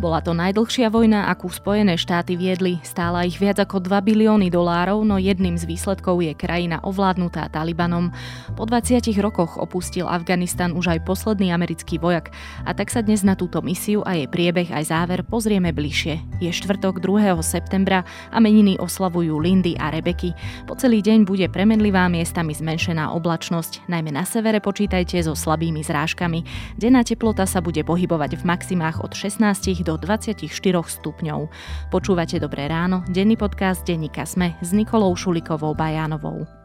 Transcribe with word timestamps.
Bola 0.00 0.24
to 0.24 0.32
najdlhšia 0.32 0.88
vojna, 0.88 1.28
akú 1.28 1.52
Spojené 1.52 2.00
štáty 2.00 2.32
viedli. 2.32 2.80
Stála 2.80 3.28
ich 3.28 3.36
viac 3.36 3.60
ako 3.60 3.84
2 3.84 4.00
bilióny 4.00 4.48
dolárov, 4.48 5.04
no 5.04 5.20
jedným 5.20 5.60
z 5.60 5.68
výsledkov 5.68 6.24
je 6.24 6.32
krajina 6.32 6.80
ovládnutá 6.80 7.52
Talibanom. 7.52 8.08
Po 8.56 8.64
20 8.64 8.96
rokoch 9.20 9.60
opustil 9.60 10.08
Afganistan 10.08 10.72
už 10.72 10.96
aj 10.96 11.04
posledný 11.04 11.52
americký 11.52 12.00
vojak. 12.00 12.32
A 12.64 12.72
tak 12.72 12.88
sa 12.88 13.04
dnes 13.04 13.20
na 13.20 13.36
túto 13.36 13.60
misiu 13.60 14.00
a 14.08 14.16
jej 14.16 14.24
priebeh 14.24 14.72
aj 14.72 14.88
záver 14.88 15.20
pozrieme 15.20 15.68
bližšie. 15.68 16.40
Je 16.40 16.48
štvrtok 16.48 17.04
2. 17.04 17.36
septembra 17.44 18.00
a 18.32 18.40
meniny 18.40 18.80
oslavujú 18.80 19.36
Lindy 19.36 19.76
a 19.76 19.92
Rebeky. 19.92 20.32
Po 20.64 20.80
celý 20.80 21.04
deň 21.04 21.28
bude 21.28 21.44
premenlivá 21.52 22.08
miestami 22.08 22.56
zmenšená 22.56 23.12
oblačnosť. 23.12 23.84
Najmä 23.92 24.16
na 24.16 24.24
severe 24.24 24.64
počítajte 24.64 25.20
so 25.20 25.36
slabými 25.36 25.84
zrážkami. 25.84 26.40
Denná 26.80 27.04
teplota 27.04 27.44
sa 27.44 27.60
bude 27.60 27.84
pohybovať 27.84 28.40
v 28.40 28.48
maximách 28.48 29.04
od 29.04 29.12
16 29.12 29.84
do 29.84 29.89
24 29.98 30.46
stupňov. 30.84 31.40
Počúvate 31.88 32.36
Dobré 32.36 32.68
ráno, 32.68 33.02
denný 33.08 33.34
podcast 33.34 33.82
denníka 33.82 34.28
Sme 34.28 34.54
s 34.60 34.70
Nikolou 34.76 35.16
Šulikovou 35.16 35.72
Bajánovou. 35.72 36.60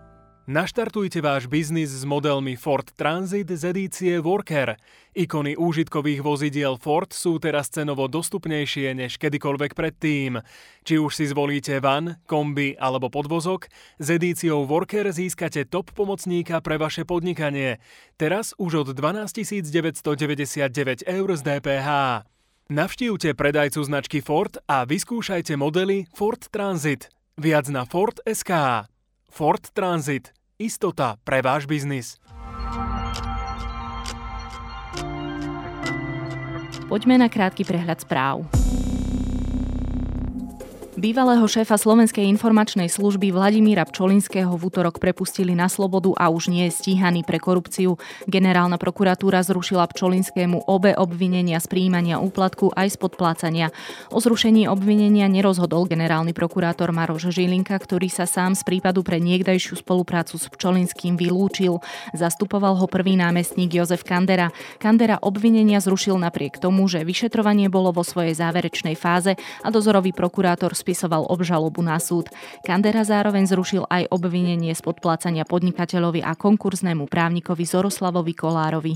Naštartujte 0.45 1.25
váš 1.25 1.49
biznis 1.49 1.89
s 1.89 2.05
modelmi 2.05 2.53
Ford 2.53 2.85
Transit 2.93 3.49
z 3.49 3.73
edície 3.73 4.13
Worker. 4.21 4.77
Ikony 5.17 5.57
úžitkových 5.57 6.21
vozidiel 6.21 6.77
Ford 6.77 7.09
sú 7.09 7.41
teraz 7.41 7.73
cenovo 7.73 8.05
dostupnejšie 8.05 8.93
než 8.93 9.17
kedykoľvek 9.17 9.73
predtým. 9.73 10.37
Či 10.85 11.01
už 11.01 11.17
si 11.17 11.25
zvolíte 11.25 11.81
van, 11.81 12.21
kombi 12.29 12.77
alebo 12.77 13.09
podvozok, 13.09 13.73
s 13.97 14.07
edíciou 14.13 14.69
Worker 14.69 15.09
získate 15.09 15.65
top 15.65 15.89
pomocníka 15.97 16.61
pre 16.61 16.77
vaše 16.77 17.09
podnikanie. 17.09 17.81
Teraz 18.13 18.53
už 18.61 18.85
od 18.85 18.87
12 18.93 19.65
999 19.65 21.09
eur 21.09 21.29
z 21.33 21.41
DPH. 21.41 21.89
Navštívte 22.65 23.37
predajcu 23.37 23.77
značky 23.77 24.25
Ford 24.25 24.57
a 24.65 24.89
vyskúšajte 24.89 25.53
modely 25.53 26.09
Ford 26.17 26.41
Transit. 26.49 27.13
Viac 27.37 27.69
na 27.69 27.85
Ford 27.85 28.17
SK. 28.25 28.81
Ford 29.29 29.61
Transit. 29.69 30.33
Istota 30.57 31.21
pre 31.21 31.45
váš 31.45 31.69
biznis. 31.69 32.17
Poďme 36.89 37.21
na 37.21 37.29
krátky 37.29 37.61
prehľad 37.69 38.01
správ. 38.01 38.49
Bývalého 40.95 41.43
šéfa 41.43 41.75
Slovenskej 41.75 42.23
informačnej 42.23 42.87
služby 42.87 43.35
Vladimíra 43.35 43.83
Pčolinského 43.83 44.55
v 44.55 44.63
útorok 44.71 45.03
prepustili 45.03 45.51
na 45.51 45.67
slobodu 45.67 46.15
a 46.15 46.31
už 46.31 46.47
nie 46.47 46.71
je 46.71 46.79
stíhaný 46.79 47.27
pre 47.27 47.35
korupciu. 47.35 47.99
Generálna 48.31 48.79
prokuratúra 48.79 49.43
zrušila 49.43 49.91
Pčolinskému 49.91 50.71
obe 50.71 50.95
obvinenia 50.95 51.59
z 51.59 51.67
príjmania 51.67 52.23
úplatku 52.23 52.71
aj 52.79 52.95
z 52.95 52.97
podplácania. 53.03 53.67
O 54.07 54.23
zrušení 54.23 54.71
obvinenia 54.71 55.27
nerozhodol 55.27 55.83
generálny 55.83 56.31
prokurátor 56.31 56.95
Maroš 56.95 57.27
Žilinka, 57.27 57.75
ktorý 57.75 58.07
sa 58.07 58.23
sám 58.23 58.55
z 58.55 58.63
prípadu 58.63 59.03
pre 59.03 59.19
niekdajšiu 59.19 59.83
spoluprácu 59.83 60.39
s 60.39 60.47
Pčolinským 60.47 61.19
vylúčil. 61.19 61.83
Zastupoval 62.15 62.79
ho 62.79 62.87
prvý 62.87 63.19
námestník 63.19 63.75
Jozef 63.83 64.07
Kandera. 64.07 64.47
Kandera 64.79 65.19
obvinenia 65.19 65.83
zrušil 65.83 66.15
napriek 66.15 66.55
tomu, 66.55 66.87
že 66.87 67.03
vyšetrovanie 67.03 67.67
bolo 67.67 67.91
vo 67.91 68.07
svojej 68.07 68.31
záverečnej 68.31 68.95
fáze 68.95 69.35
a 69.59 69.67
dozorový 69.67 70.15
prokurátor 70.15 70.71
spisoval 70.85 71.25
obžalobu 71.25 71.81
na 71.81 71.97
súd. 71.97 72.29
Kandera 72.61 73.01
zároveň 73.01 73.49
zrušil 73.49 73.89
aj 73.89 74.05
obvinenie 74.13 74.69
z 74.77 74.85
podplácania 74.85 75.41
podnikateľovi 75.41 76.21
a 76.21 76.37
konkurznému 76.37 77.09
právnikovi 77.09 77.65
Zoroslavovi 77.65 78.37
Kolárovi. 78.37 78.93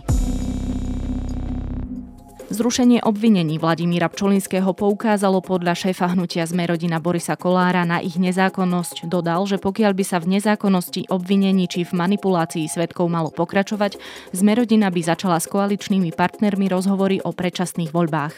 Zrušenie 2.49 3.05
obvinení 3.05 3.61
Vladimíra 3.61 4.09
Pčolinského 4.09 4.73
poukázalo 4.73 5.37
podľa 5.37 5.77
šéfa 5.77 6.17
hnutia 6.17 6.49
sme 6.49 6.65
rodina 6.65 6.97
Borisa 6.97 7.37
Kolára 7.37 7.85
na 7.85 8.01
ich 8.01 8.17
nezákonnosť. 8.17 9.05
Dodal, 9.05 9.45
že 9.45 9.61
pokiaľ 9.61 9.93
by 9.93 10.05
sa 10.05 10.17
v 10.17 10.37
nezákonnosti 10.37 11.13
obvinení 11.13 11.69
či 11.69 11.85
v 11.85 11.93
manipulácii 11.93 12.65
svetkov 12.65 13.05
malo 13.09 13.29
pokračovať, 13.29 14.01
sme 14.33 14.57
rodina 14.57 14.89
by 14.89 15.01
začala 15.01 15.37
s 15.37 15.45
koaličnými 15.45 16.09
partnermi 16.13 16.69
rozhovory 16.73 17.21
o 17.21 17.29
predčasných 17.33 17.93
voľbách. 17.93 18.33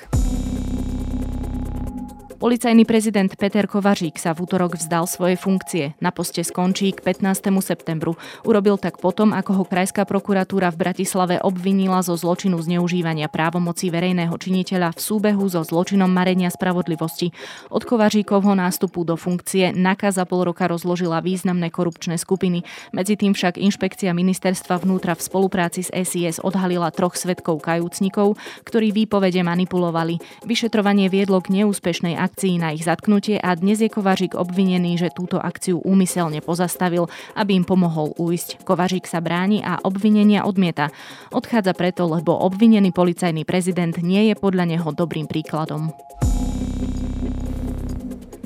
Policajný 2.41 2.89
prezident 2.89 3.29
Peter 3.37 3.69
Kovařík 3.69 4.17
sa 4.17 4.33
v 4.33 4.49
útorok 4.49 4.73
vzdal 4.73 5.05
svoje 5.05 5.37
funkcie. 5.37 5.93
Na 6.01 6.09
poste 6.09 6.41
skončí 6.41 6.89
k 6.89 7.05
15. 7.05 7.37
septembru. 7.61 8.17
Urobil 8.41 8.81
tak 8.81 8.97
potom, 8.97 9.29
ako 9.29 9.61
ho 9.61 9.63
Krajská 9.69 10.09
prokuratúra 10.09 10.73
v 10.73 10.81
Bratislave 10.81 11.37
obvinila 11.37 12.01
zo 12.01 12.17
zločinu 12.17 12.57
zneužívania 12.57 13.29
právomocí 13.29 13.93
verejného 13.93 14.33
činiteľa 14.33 14.97
v 14.97 14.99
súbehu 15.05 15.45
so 15.53 15.61
zločinom 15.61 16.09
marenia 16.09 16.49
spravodlivosti. 16.49 17.29
Od 17.69 17.85
Kovaříkovho 17.85 18.57
nástupu 18.57 19.05
do 19.05 19.21
funkcie 19.21 19.69
NAKA 19.77 20.09
za 20.09 20.25
pol 20.25 20.49
roka 20.49 20.65
rozložila 20.65 21.21
významné 21.21 21.69
korupčné 21.69 22.17
skupiny. 22.17 22.65
Medzi 22.89 23.21
tým 23.21 23.37
však 23.37 23.61
inšpekcia 23.61 24.17
ministerstva 24.17 24.81
vnútra 24.81 25.13
v 25.13 25.21
spolupráci 25.29 25.85
s 25.85 25.93
SIS 25.93 26.41
odhalila 26.41 26.89
troch 26.89 27.13
svetkov 27.13 27.61
kajúcnikov, 27.61 28.33
ktorí 28.65 28.89
výpovede 28.89 29.45
manipulovali. 29.45 30.17
Vyšetrovanie 30.41 31.05
viedlo 31.05 31.37
k 31.37 31.61
neúspešnej 31.61 32.17
akcii 32.31 32.55
akcii 32.55 32.63
na 32.63 32.71
ich 32.71 32.87
zatknutie 32.87 33.43
a 33.43 33.51
dnes 33.59 33.83
je 33.83 33.91
Kovařík 33.91 34.39
obvinený, 34.39 34.95
že 34.95 35.11
túto 35.11 35.35
akciu 35.35 35.83
úmyselne 35.83 36.39
pozastavil, 36.39 37.11
aby 37.35 37.59
im 37.59 37.67
pomohol 37.67 38.15
ujsť. 38.15 38.63
Kovařík 38.63 39.03
sa 39.03 39.19
bráni 39.19 39.59
a 39.59 39.83
obvinenia 39.83 40.47
odmieta. 40.47 40.95
Odchádza 41.35 41.75
preto, 41.75 42.07
lebo 42.07 42.31
obvinený 42.31 42.95
policajný 42.95 43.43
prezident 43.43 43.99
nie 43.99 44.31
je 44.31 44.35
podľa 44.39 44.63
neho 44.63 44.89
dobrým 44.95 45.27
príkladom. 45.27 45.91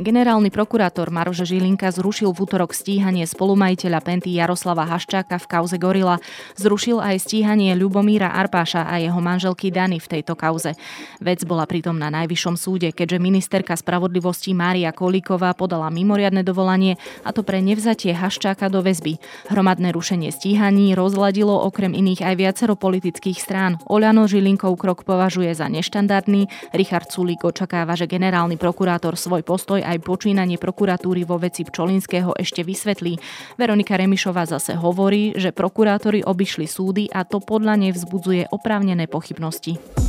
Generálny 0.05 0.53
prokurátor 0.53 1.09
Maroš 1.09 1.49
Žilinka 1.49 1.89
zrušil 1.89 2.29
v 2.29 2.45
útorok 2.45 2.77
stíhanie 2.77 3.25
spolumajiteľa 3.25 4.05
Penty 4.05 4.37
Jaroslava 4.37 4.85
Haščáka 4.85 5.41
v 5.41 5.49
kauze 5.49 5.81
Gorila. 5.81 6.21
Zrušil 6.61 7.01
aj 7.01 7.25
stíhanie 7.25 7.73
Ľubomíra 7.73 8.29
Arpáša 8.37 8.85
a 8.85 9.01
jeho 9.01 9.17
manželky 9.17 9.73
Dany 9.73 9.97
v 9.97 10.05
tejto 10.05 10.37
kauze. 10.37 10.77
Vec 11.17 11.41
bola 11.41 11.65
pritom 11.65 11.97
na 11.97 12.13
najvyššom 12.13 12.53
súde, 12.53 12.93
keďže 12.93 13.17
ministerka 13.17 13.73
spravodlivosti 13.73 14.53
Mária 14.53 14.93
Kolíková 14.93 15.57
podala 15.57 15.89
mimoriadne 15.89 16.45
dovolanie 16.45 17.01
a 17.25 17.33
to 17.33 17.41
pre 17.41 17.57
nevzatie 17.65 18.13
Haščáka 18.13 18.69
do 18.69 18.85
väzby. 18.85 19.17
Hromadné 19.49 19.89
rušenie 19.89 20.29
stíhaní 20.29 20.93
rozladilo 20.93 21.57
okrem 21.65 21.97
iných 21.97 22.21
aj 22.21 22.35
viacero 22.37 22.77
politických 22.77 23.41
strán. 23.41 23.81
Oľano 23.89 24.29
Žilinkov 24.29 24.77
krok 24.77 25.01
považuje 25.01 25.49
za 25.57 25.65
neštandardný, 25.65 26.45
Richard 26.77 27.09
Sulík 27.09 27.41
očakáva, 27.41 27.97
že 27.97 28.05
generálny 28.05 28.61
prokurátor 28.61 29.17
svoj 29.17 29.41
postoj 29.41 29.81
aj 29.81 29.94
aj 29.95 30.03
počínanie 30.03 30.59
prokuratúry 30.59 31.23
vo 31.23 31.39
veci 31.39 31.63
Pčolinského 31.63 32.35
ešte 32.35 32.67
vysvetlí. 32.67 33.15
Veronika 33.55 33.95
Remišová 33.95 34.43
zase 34.43 34.75
hovorí, 34.75 35.31
že 35.39 35.55
prokurátori 35.55 36.21
obišli 36.21 36.67
súdy 36.67 37.07
a 37.07 37.23
to 37.23 37.39
podľa 37.39 37.79
nej 37.79 37.91
vzbudzuje 37.95 38.51
oprávnené 38.51 39.07
pochybnosti. 39.07 40.04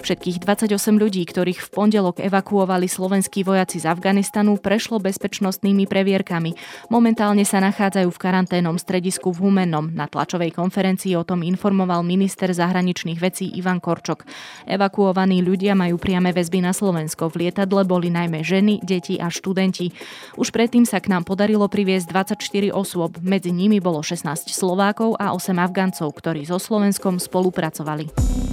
Všetkých 0.00 0.40
28 0.40 0.96
ľudí, 0.96 1.22
ktorých 1.28 1.60
v 1.60 1.68
pondelok 1.70 2.24
evakuovali 2.24 2.88
slovenskí 2.88 3.44
vojaci 3.44 3.84
z 3.84 3.86
Afganistanu, 3.86 4.56
prešlo 4.56 4.96
bezpečnostnými 4.96 5.84
previerkami. 5.84 6.56
Momentálne 6.88 7.44
sa 7.44 7.60
nachádzajú 7.60 8.08
v 8.08 8.18
karanténnom 8.18 8.80
stredisku 8.80 9.28
v 9.30 9.44
Humennom. 9.44 9.92
Na 9.92 10.08
tlačovej 10.08 10.56
konferencii 10.56 11.14
o 11.20 11.22
tom 11.22 11.44
informoval 11.44 12.00
minister 12.00 12.48
zahraničných 12.48 13.20
vecí 13.20 13.52
Ivan 13.52 13.78
Korčok. 13.78 14.24
Evakuovaní 14.64 15.44
ľudia 15.44 15.76
majú 15.76 16.00
priame 16.00 16.32
väzby 16.32 16.64
na 16.64 16.72
Slovensko. 16.72 17.28
V 17.28 17.46
lietadle 17.46 17.84
boli 17.84 18.08
najmä 18.08 18.40
ženy, 18.40 18.80
deti 18.80 19.20
a 19.20 19.28
študenti. 19.28 19.92
Už 20.40 20.50
predtým 20.50 20.88
sa 20.88 20.98
k 20.98 21.12
nám 21.12 21.28
podarilo 21.28 21.68
priviesť 21.68 22.08
24 22.40 22.72
osôb. 22.72 23.20
Medzi 23.20 23.52
nimi 23.52 23.78
bolo 23.78 24.00
16 24.00 24.48
Slovákov 24.48 25.20
a 25.20 25.36
8 25.36 25.54
Afgancov, 25.60 26.16
ktorí 26.16 26.48
so 26.48 26.56
Slovenskom 26.56 27.20
spolupracovali. 27.20 28.49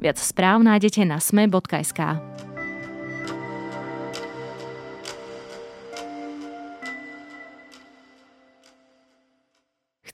Viac 0.00 0.20
správ 0.20 0.60
nájdete 0.60 1.02
na 1.08 1.16
sme.sk. 1.18 2.00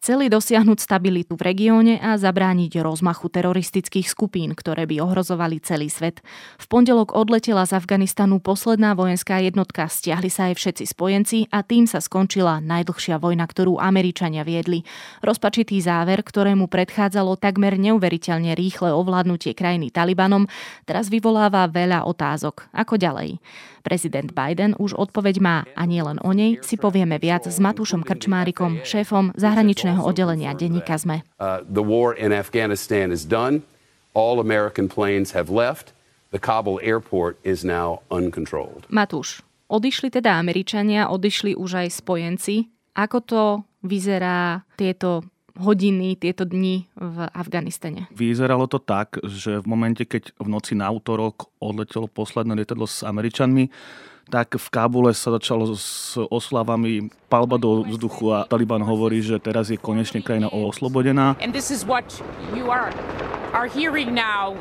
chceli 0.02 0.26
dosiahnuť 0.26 0.82
stabilitu 0.82 1.38
v 1.38 1.46
regióne 1.46 1.94
a 2.02 2.18
zabrániť 2.18 2.82
rozmachu 2.82 3.30
teroristických 3.30 4.10
skupín, 4.10 4.50
ktoré 4.50 4.82
by 4.82 4.98
ohrozovali 4.98 5.62
celý 5.62 5.86
svet. 5.86 6.26
V 6.58 6.66
pondelok 6.66 7.14
odletela 7.14 7.62
z 7.62 7.78
Afganistanu 7.78 8.42
posledná 8.42 8.98
vojenská 8.98 9.38
jednotka, 9.38 9.86
stiahli 9.86 10.26
sa 10.26 10.50
aj 10.50 10.58
všetci 10.58 10.84
spojenci 10.90 11.38
a 11.54 11.62
tým 11.62 11.86
sa 11.86 12.02
skončila 12.02 12.58
najdlhšia 12.58 13.22
vojna, 13.22 13.46
ktorú 13.46 13.78
Američania 13.78 14.42
viedli. 14.42 14.82
Rozpačitý 15.22 15.78
záver, 15.78 16.26
ktorému 16.26 16.66
predchádzalo 16.66 17.38
takmer 17.38 17.78
neuveriteľne 17.78 18.58
rýchle 18.58 18.90
ovládnutie 18.90 19.54
krajiny 19.54 19.94
Talibanom, 19.94 20.50
teraz 20.82 21.14
vyvoláva 21.14 21.70
veľa 21.70 22.10
otázok. 22.10 22.66
Ako 22.74 22.98
ďalej? 22.98 23.38
Prezident 23.82 24.30
Biden 24.30 24.78
už 24.78 24.94
odpoveď 24.94 25.42
má 25.42 25.66
a 25.74 25.82
nie 25.90 25.98
len 25.98 26.22
o 26.22 26.30
nej 26.30 26.62
si 26.62 26.78
povieme 26.78 27.18
viac 27.18 27.50
s 27.50 27.58
Matúšom 27.58 28.06
Krčmárikom, 28.06 28.86
šéfom 28.86 29.34
zahraničného 29.34 29.91
oddelenia 30.00 30.56
denníka 30.56 30.96
ZME. 30.96 31.26
Uh, 31.36 31.60
All 34.12 34.44
American 34.44 34.92
planes 34.92 35.32
have 35.32 35.48
left. 35.48 35.96
The 36.32 36.40
Kabul 36.40 36.80
airport 36.84 37.40
is 37.44 37.64
now 37.64 38.04
uncontrolled. 38.12 38.84
Matúš, 38.88 39.40
odišli 39.72 40.12
teda 40.12 40.36
Američania, 40.36 41.08
odišli 41.08 41.56
už 41.56 41.84
aj 41.84 41.88
spojenci. 41.92 42.68
Ako 42.92 43.18
to 43.24 43.42
vyzerá 43.84 44.64
tieto 44.76 45.24
hodiny, 45.56 46.16
tieto 46.16 46.48
dni 46.48 46.88
v 46.96 47.16
Afganistane? 47.32 48.08
Vyzeralo 48.12 48.64
to 48.68 48.80
tak, 48.80 49.20
že 49.24 49.60
v 49.60 49.66
momente, 49.68 50.08
keď 50.08 50.32
v 50.40 50.48
noci 50.48 50.72
na 50.72 50.88
útorok 50.88 51.52
odletelo 51.60 52.08
posledné 52.08 52.56
lietadlo 52.56 52.88
s 52.88 53.04
Američanmi, 53.04 53.68
tak 54.32 54.56
v 54.56 54.68
Kábule 54.72 55.12
sa 55.12 55.36
začalo 55.36 55.76
s 55.76 56.16
oslavami 56.16 57.12
palba 57.28 57.60
do 57.60 57.84
vzduchu 57.84 58.32
a 58.32 58.48
Taliban 58.48 58.80
hovorí, 58.80 59.20
že 59.20 59.36
teraz 59.36 59.68
je 59.68 59.76
konečne 59.76 60.24
krajina 60.24 60.48
oslobodená. 60.48 61.36
And 61.44 61.52
this 61.52 61.68
is 61.68 61.84
what 61.84 62.08
you 62.56 62.72
are, 62.72 62.88
are 63.52 63.68
hearing 63.68 64.16
now 64.16 64.56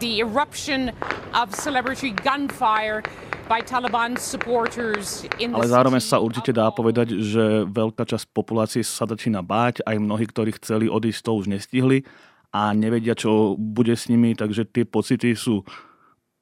the 0.00 0.24
eruption 0.24 0.88
of 1.36 1.52
celebrity 1.52 2.16
gunfire 2.16 3.04
by 3.44 3.60
Taliban 3.60 4.16
supporters 4.16 5.28
in 5.36 5.52
the 5.52 5.60
Ale 5.60 5.68
zároveň 5.68 6.00
sa 6.00 6.16
určite 6.16 6.56
dá 6.56 6.72
povedať, 6.72 7.12
že 7.20 7.68
veľká 7.68 8.08
časť 8.08 8.32
populácie 8.32 8.80
sa 8.80 9.04
začína 9.04 9.44
báť, 9.44 9.84
aj 9.84 10.00
mnohí, 10.00 10.24
ktorí 10.24 10.56
chceli 10.56 10.88
odísť, 10.88 11.20
to 11.28 11.32
už 11.36 11.46
nestihli 11.52 12.08
a 12.52 12.72
nevedia, 12.72 13.12
čo 13.12 13.52
bude 13.60 13.92
s 13.92 14.08
nimi, 14.08 14.32
takže 14.32 14.64
tie 14.64 14.88
pocity 14.88 15.36
sú 15.36 15.60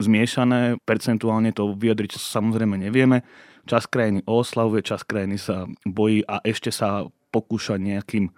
zmiešané, 0.01 0.81
percentuálne 0.85 1.53
to 1.57 1.73
vyjadriť 1.73 2.21
samozrejme 2.21 2.77
nevieme. 2.77 3.25
Čas 3.67 3.89
krajiny 3.91 4.23
oslavuje, 4.29 4.85
čas 4.87 5.03
krajiny 5.03 5.41
sa 5.41 5.67
bojí 5.83 6.23
a 6.29 6.39
ešte 6.47 6.71
sa 6.71 7.09
pokúša 7.35 7.81
nejakým 7.81 8.31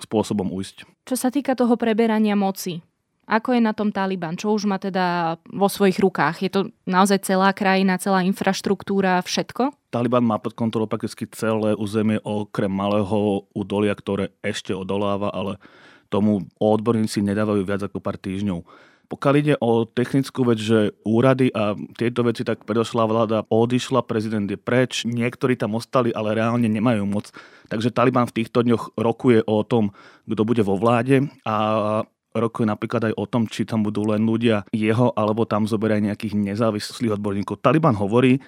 spôsobom 0.00 0.50
ujsť. 0.50 1.06
Čo 1.06 1.16
sa 1.16 1.30
týka 1.30 1.54
toho 1.54 1.78
preberania 1.78 2.34
moci, 2.34 2.82
ako 3.24 3.56
je 3.56 3.60
na 3.64 3.72
tom 3.72 3.88
Taliban? 3.88 4.36
Čo 4.36 4.52
už 4.52 4.68
má 4.68 4.76
teda 4.76 5.36
vo 5.48 5.68
svojich 5.70 5.96
rukách? 5.96 6.44
Je 6.44 6.50
to 6.52 6.60
naozaj 6.84 7.24
celá 7.24 7.56
krajina, 7.56 7.96
celá 7.96 8.20
infraštruktúra, 8.26 9.24
všetko? 9.24 9.72
Taliban 9.88 10.26
má 10.26 10.36
pod 10.36 10.52
kontrolou 10.52 10.90
prakticky 10.90 11.24
celé 11.32 11.72
územie 11.72 12.20
okrem 12.20 12.68
malého 12.68 13.48
údolia, 13.56 13.96
ktoré 13.96 14.34
ešte 14.44 14.76
odoláva, 14.76 15.32
ale 15.32 15.56
tomu 16.12 16.44
odborníci 16.60 17.24
nedávajú 17.24 17.64
viac 17.64 17.80
ako 17.88 18.02
pár 18.02 18.20
týždňov. 18.20 18.60
Pokiaľ 19.04 19.34
ide 19.36 19.54
o 19.60 19.84
technickú 19.84 20.48
vec, 20.48 20.58
že 20.58 20.96
úrady 21.04 21.52
a 21.52 21.76
tieto 21.94 22.24
veci, 22.24 22.42
tak 22.42 22.64
predošlá 22.64 23.04
vláda 23.04 23.38
odišla, 23.52 24.06
prezident 24.08 24.48
je 24.48 24.56
preč, 24.56 25.04
niektorí 25.04 25.54
tam 25.54 25.76
ostali, 25.76 26.10
ale 26.10 26.32
reálne 26.32 26.66
nemajú 26.66 27.04
moc. 27.04 27.28
Takže 27.68 27.92
Taliban 27.92 28.24
v 28.26 28.36
týchto 28.42 28.64
dňoch 28.64 28.96
rokuje 28.96 29.44
o 29.44 29.62
tom, 29.62 29.92
kto 30.24 30.42
bude 30.42 30.62
vo 30.64 30.80
vláde 30.80 31.28
a 31.44 31.56
rokuje 32.34 32.66
napríklad 32.66 33.12
aj 33.12 33.14
o 33.14 33.24
tom, 33.30 33.46
či 33.46 33.62
tam 33.62 33.86
budú 33.86 34.10
len 34.10 34.26
ľudia 34.26 34.66
jeho, 34.74 35.14
alebo 35.14 35.46
tam 35.46 35.70
zoberaj 35.70 36.02
nejakých 36.02 36.34
nezávislých 36.34 37.14
odborníkov. 37.14 37.62
Taliban 37.62 37.94
hovorí, 37.94 38.42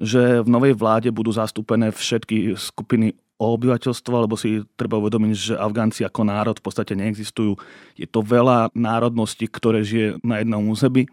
že 0.00 0.44
v 0.44 0.48
novej 0.48 0.76
vláde 0.76 1.08
budú 1.12 1.32
zastúpené 1.32 1.92
všetky 1.92 2.56
skupiny 2.56 3.16
obyvateľstva, 3.36 4.24
lebo 4.24 4.40
si 4.40 4.64
treba 4.80 4.96
uvedomiť, 4.96 5.32
že 5.36 5.54
Afgánci 5.60 6.02
ako 6.08 6.24
národ 6.24 6.56
v 6.56 6.64
podstate 6.64 6.96
neexistujú. 6.96 7.60
Je 7.96 8.08
to 8.08 8.24
veľa 8.24 8.72
národností, 8.72 9.44
ktoré 9.44 9.84
žije 9.84 10.20
na 10.24 10.40
jednom 10.40 10.64
území 10.72 11.04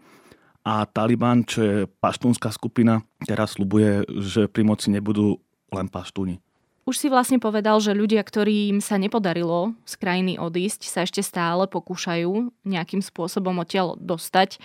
a 0.64 0.88
Taliban, 0.88 1.44
čo 1.44 1.60
je 1.60 1.76
paštúnská 2.00 2.48
skupina, 2.48 3.04
teraz 3.28 3.60
slubuje, 3.60 4.08
že 4.24 4.48
pri 4.48 4.64
moci 4.64 4.88
nebudú 4.88 5.36
len 5.68 5.92
paštúni. 5.92 6.40
Už 6.84 7.00
si 7.00 7.08
vlastne 7.08 7.40
povedal, 7.40 7.80
že 7.80 7.96
ľudia, 7.96 8.20
ktorým 8.20 8.80
sa 8.80 9.00
nepodarilo 9.00 9.72
z 9.88 9.94
krajiny 9.96 10.36
odísť, 10.36 10.84
sa 10.84 11.08
ešte 11.08 11.24
stále 11.24 11.64
pokúšajú 11.68 12.52
nejakým 12.64 13.00
spôsobom 13.00 13.56
odtiaľ 13.60 13.96
dostať. 13.96 14.60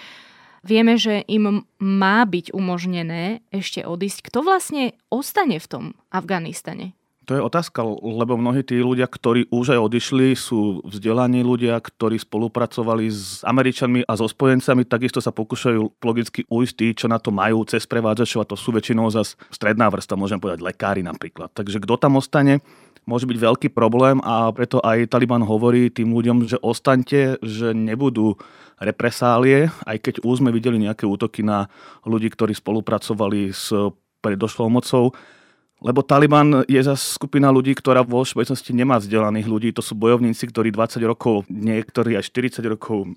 Vieme, 0.59 0.99
že 0.99 1.23
im 1.31 1.63
má 1.79 2.27
byť 2.27 2.51
umožnené 2.51 3.39
ešte 3.55 3.87
odísť. 3.87 4.27
Kto 4.27 4.43
vlastne 4.43 4.99
ostane 5.07 5.63
v 5.63 5.67
tom 5.67 5.83
Afganistane? 6.11 6.98
To 7.29 7.37
je 7.37 7.45
otázka, 7.45 7.85
lebo 8.01 8.41
mnohí 8.41 8.65
tí 8.65 8.81
ľudia, 8.81 9.05
ktorí 9.05 9.53
už 9.53 9.77
aj 9.77 9.79
odišli, 9.85 10.33
sú 10.33 10.81
vzdelaní 10.81 11.45
ľudia, 11.45 11.77
ktorí 11.77 12.17
spolupracovali 12.17 13.05
s 13.05 13.45
Američanmi 13.45 14.01
a 14.01 14.17
so 14.17 14.25
spojencami, 14.25 14.81
takisto 14.81 15.21
sa 15.21 15.29
pokúšajú 15.29 16.01
logicky 16.01 16.41
ujsť 16.49 16.73
tí, 16.73 16.87
čo 16.97 17.05
na 17.05 17.21
to 17.21 17.29
majú 17.29 17.61
cez 17.69 17.85
prevádzačov 17.85 18.41
a 18.41 18.49
to 18.49 18.57
sú 18.57 18.73
väčšinou 18.73 19.13
zase 19.13 19.37
stredná 19.53 19.93
vrsta, 19.93 20.17
môžem 20.17 20.41
povedať 20.41 20.65
lekári 20.65 21.05
napríklad. 21.05 21.53
Takže 21.53 21.77
kto 21.77 22.01
tam 22.01 22.17
ostane, 22.17 22.65
môže 23.05 23.29
byť 23.29 23.37
veľký 23.37 23.67
problém 23.77 24.17
a 24.25 24.49
preto 24.49 24.81
aj 24.81 25.13
Taliban 25.13 25.45
hovorí 25.45 25.93
tým 25.93 26.09
ľuďom, 26.09 26.49
že 26.49 26.57
ostaňte, 26.57 27.45
že 27.45 27.77
nebudú 27.77 28.41
represálie, 28.81 29.69
aj 29.85 30.01
keď 30.01 30.25
už 30.25 30.41
sme 30.41 30.49
videli 30.49 30.81
nejaké 30.81 31.05
útoky 31.05 31.45
na 31.45 31.69
ľudí, 32.09 32.33
ktorí 32.33 32.57
spolupracovali 32.57 33.53
s 33.53 33.69
predošlou 34.25 34.73
mocou, 34.73 35.13
lebo 35.79 36.03
Taliban 36.03 36.67
je 36.67 36.79
za 36.83 36.95
skupina 36.99 37.47
ľudí, 37.47 37.71
ktorá 37.71 38.03
vo 38.03 38.23
všeobecnosti 38.27 38.75
nemá 38.75 38.99
vzdelaných 38.99 39.47
ľudí. 39.47 39.69
To 39.75 39.83
sú 39.83 39.95
bojovníci, 39.95 40.43
ktorí 40.51 40.75
20 40.75 40.99
rokov, 41.07 41.47
niektorí 41.47 42.19
aj 42.19 42.27
40 42.27 42.75
rokov 42.75 43.07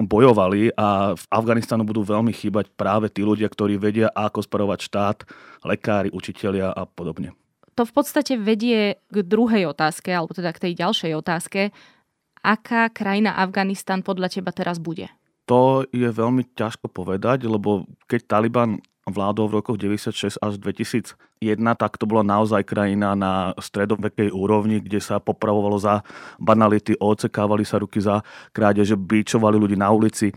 bojovali 0.00 0.72
a 0.74 1.12
v 1.12 1.24
Afganistanu 1.28 1.84
budú 1.84 2.00
veľmi 2.02 2.32
chýbať 2.32 2.72
práve 2.72 3.12
tí 3.12 3.20
ľudia, 3.20 3.46
ktorí 3.46 3.76
vedia, 3.76 4.08
ako 4.10 4.40
sparovať 4.42 4.78
štát, 4.80 5.18
lekári, 5.62 6.08
učitelia 6.10 6.72
a 6.72 6.88
podobne. 6.88 7.36
To 7.76 7.84
v 7.84 7.92
podstate 7.92 8.36
vedie 8.40 8.98
k 9.08 9.16
druhej 9.22 9.70
otázke, 9.70 10.10
alebo 10.10 10.32
teda 10.34 10.50
k 10.56 10.68
tej 10.68 10.72
ďalšej 10.80 11.12
otázke. 11.16 11.60
Aká 12.40 12.88
krajina 12.88 13.36
Afganistan 13.36 14.00
podľa 14.00 14.32
teba 14.32 14.50
teraz 14.50 14.80
bude? 14.80 15.12
To 15.44 15.84
je 15.92 16.08
veľmi 16.08 16.56
ťažko 16.56 16.88
povedať, 16.88 17.44
lebo 17.44 17.84
keď 18.08 18.20
Taliban 18.24 18.80
vládol 19.10 19.46
v 19.50 19.56
rokoch 19.62 19.76
96 19.76 20.40
až 20.40 20.52
2001, 20.58 21.14
tak 21.76 21.98
to 22.00 22.08
bola 22.08 22.24
naozaj 22.24 22.64
krajina 22.64 23.12
na 23.18 23.52
stredovekej 23.58 24.32
úrovni, 24.32 24.80
kde 24.80 24.98
sa 25.02 25.18
popravovalo 25.18 25.78
za 25.78 26.02
banality, 26.40 26.96
ocekávali 26.98 27.62
sa 27.62 27.78
ruky 27.78 28.00
za 28.00 28.24
krádeže, 28.50 28.94
bíčovali 28.96 29.56
ľudí 29.58 29.76
na 29.76 29.90
ulici. 29.92 30.32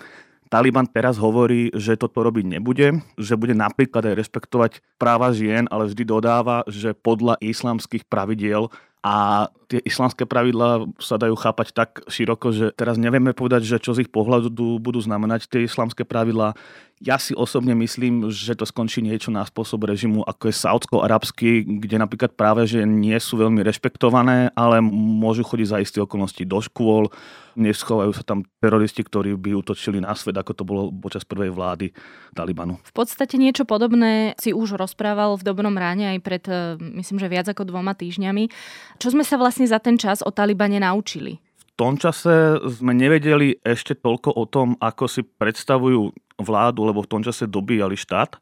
Taliban 0.54 0.86
teraz 0.86 1.18
hovorí, 1.18 1.74
že 1.74 1.98
toto 1.98 2.22
robiť 2.22 2.46
nebude, 2.46 3.02
že 3.18 3.34
bude 3.34 3.58
napríklad 3.58 4.06
aj 4.06 4.22
rešpektovať 4.22 4.72
práva 5.02 5.34
žien, 5.34 5.66
ale 5.74 5.90
vždy 5.90 6.06
dodáva, 6.06 6.62
že 6.70 6.94
podľa 6.94 7.42
islamských 7.42 8.06
pravidiel 8.06 8.70
a 9.02 9.50
tie 9.74 9.82
islamské 9.82 10.30
pravidlá 10.30 10.86
sa 11.02 11.18
dajú 11.18 11.34
chápať 11.34 11.74
tak 11.74 11.90
široko, 12.06 12.54
že 12.54 12.70
teraz 12.78 13.02
nevieme 13.02 13.34
povedať, 13.34 13.66
že 13.66 13.82
čo 13.82 13.98
z 13.98 14.06
ich 14.06 14.14
pohľadu 14.14 14.78
budú 14.78 15.02
znamenať 15.02 15.50
tie 15.50 15.66
islamské 15.66 16.06
pravidlá. 16.06 16.54
Ja 17.02 17.18
si 17.18 17.34
osobne 17.34 17.74
myslím, 17.74 18.30
že 18.30 18.54
to 18.54 18.70
skončí 18.70 19.02
niečo 19.02 19.34
na 19.34 19.42
spôsob 19.44 19.90
režimu, 19.90 20.22
ako 20.24 20.54
je 20.54 20.56
saudsko-arabský, 20.56 21.66
kde 21.82 21.98
napríklad 21.98 22.38
práve, 22.38 22.70
že 22.70 22.86
nie 22.86 23.18
sú 23.18 23.42
veľmi 23.42 23.60
rešpektované, 23.66 24.54
ale 24.54 24.80
môžu 24.86 25.42
chodiť 25.42 25.68
za 25.68 25.82
isté 25.82 25.98
okolnosti 26.00 26.46
do 26.46 26.62
škôl, 26.62 27.10
neschovajú 27.56 28.12
sa 28.14 28.24
tam 28.26 28.46
teroristi, 28.62 29.06
ktorí 29.06 29.38
by 29.38 29.54
útočili 29.58 30.02
na 30.02 30.14
svet, 30.18 30.38
ako 30.38 30.52
to 30.54 30.64
bolo 30.66 30.82
počas 30.90 31.22
prvej 31.26 31.54
vlády 31.54 31.94
Talibanu. 32.34 32.82
V 32.82 32.94
podstate 32.94 33.38
niečo 33.38 33.66
podobné 33.66 34.34
si 34.42 34.52
už 34.52 34.78
rozprával 34.78 35.38
v 35.38 35.46
Dobrom 35.46 35.78
ráne 35.78 36.18
aj 36.18 36.20
pred, 36.22 36.44
eh, 36.50 36.78
myslím, 36.80 37.18
že 37.22 37.32
viac 37.32 37.48
ako 37.50 37.70
dvoma 37.70 37.94
týždňami. 37.94 38.50
Čo 38.98 39.14
sme 39.14 39.24
sa 39.26 39.38
vlastne 39.38 39.63
za 39.68 39.80
ten 39.80 40.00
čas 40.00 40.22
o 40.22 40.32
Talibane 40.32 40.80
naučili? 40.80 41.38
V 41.60 41.64
tom 41.74 41.98
čase 41.98 42.62
sme 42.70 42.94
nevedeli 42.94 43.58
ešte 43.66 43.98
toľko 43.98 44.38
o 44.38 44.46
tom, 44.46 44.78
ako 44.78 45.10
si 45.10 45.26
predstavujú 45.26 46.14
vládu, 46.38 46.86
lebo 46.86 47.02
v 47.02 47.10
tom 47.10 47.22
čase 47.26 47.50
dobíjali 47.50 47.98
štát, 47.98 48.38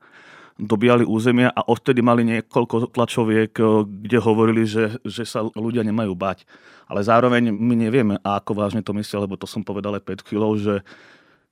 dobíjali 0.60 1.08
územia 1.08 1.48
a 1.48 1.64
odtedy 1.64 2.04
mali 2.04 2.28
niekoľko 2.28 2.92
tlačoviek, 2.92 3.56
kde 3.88 4.18
hovorili, 4.20 4.68
že, 4.68 5.00
že 5.08 5.24
sa 5.24 5.48
ľudia 5.48 5.82
nemajú 5.88 6.12
bať. 6.12 6.44
Ale 6.92 7.00
zároveň 7.08 7.56
my 7.56 7.76
nevieme, 7.88 8.20
ako 8.20 8.52
vážne 8.52 8.84
to 8.84 8.92
myslia, 9.00 9.24
lebo 9.24 9.40
to 9.40 9.48
som 9.48 9.64
povedal 9.64 9.96
aj 9.96 10.04
pred 10.04 10.20
chvíľou, 10.20 10.60
že 10.60 10.84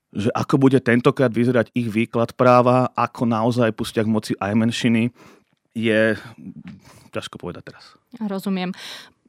že 0.09 0.29
ako 0.33 0.57
bude 0.57 0.81
tentokrát 0.81 1.29
vyzerať 1.29 1.69
ich 1.77 1.85
výklad 1.85 2.33
práva, 2.33 2.89
ako 2.97 3.29
naozaj 3.29 3.69
pustia 3.77 4.01
k 4.01 4.09
moci 4.09 4.33
aj 4.41 4.57
menšiny, 4.57 5.13
je 5.77 6.17
ťažko 7.13 7.37
povedať 7.37 7.73
teraz. 7.73 7.93
Rozumiem. 8.17 8.73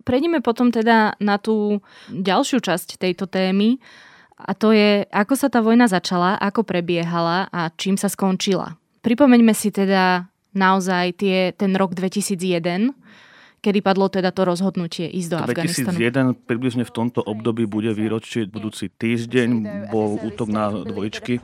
Prejdeme 0.02 0.40
potom 0.40 0.72
teda 0.72 1.14
na 1.20 1.36
tú 1.36 1.84
ďalšiu 2.08 2.60
časť 2.64 2.96
tejto 2.96 3.28
témy 3.28 3.80
a 4.40 4.56
to 4.56 4.72
je, 4.72 5.04
ako 5.12 5.34
sa 5.36 5.52
tá 5.52 5.60
vojna 5.60 5.84
začala, 5.84 6.40
ako 6.40 6.64
prebiehala 6.64 7.48
a 7.52 7.68
čím 7.76 8.00
sa 8.00 8.08
skončila. 8.08 8.80
Pripomeňme 9.04 9.52
si 9.52 9.68
teda 9.72 10.28
naozaj 10.56 11.20
tie, 11.20 11.52
ten 11.54 11.72
rok 11.76 11.92
2001, 11.94 12.92
kedy 13.60 13.84
padlo 13.84 14.08
teda 14.08 14.32
to 14.32 14.48
rozhodnutie 14.48 15.06
ísť 15.06 15.28
do 15.28 15.36
2001, 15.36 15.44
Afganistanu? 15.44 15.96
2001 16.00 16.48
približne 16.48 16.84
v 16.88 16.92
tomto 16.92 17.20
období 17.20 17.68
bude 17.68 17.92
výročie 17.92 18.48
budúci 18.48 18.88
týždeň 18.88 19.48
bol 19.92 20.16
útok 20.20 20.48
na 20.48 20.72
dvojčky. 20.72 21.38